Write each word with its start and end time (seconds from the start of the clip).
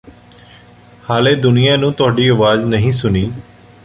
ਹਾਲੇ 1.09 1.33
ਦੁਨੀਆਂ 1.35 1.77
ਨੂੰ 1.77 1.91
ਤੁਹਾਡੀ 1.93 2.27
ਆਵਾਜ਼ 2.27 2.63
ਨਹੀਂ 2.65 2.91
ਸੁਣੀ 2.91 3.31